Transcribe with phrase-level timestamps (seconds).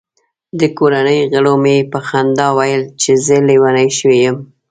[0.59, 4.37] د کورنۍ غړو مې په خندا ویل چې زه لیونی شوی یم.